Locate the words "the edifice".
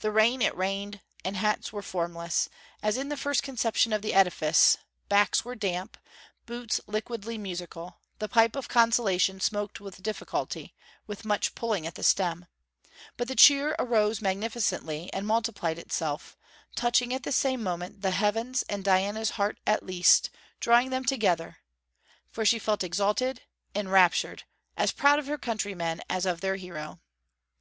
4.02-4.76